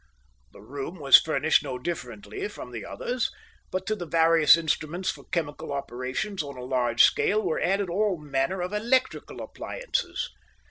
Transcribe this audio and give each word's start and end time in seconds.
The 0.51 0.63
room 0.63 0.99
was 0.99 1.19
furnished 1.21 1.61
no 1.63 1.77
differently 1.77 2.47
from 2.47 2.71
the 2.71 2.83
others, 2.83 3.29
but 3.69 3.85
to 3.85 3.95
the 3.95 4.07
various 4.07 4.57
instruments 4.57 5.11
for 5.11 5.25
chemical 5.25 5.71
operations 5.71 6.41
on 6.41 6.57
a 6.57 6.63
large 6.65 7.03
scale 7.03 7.43
were 7.43 7.61
added 7.61 7.87
all 7.87 8.17
manner 8.17 8.61
of 8.63 8.73
electrical 8.73 9.41
appliances. 9.43 10.31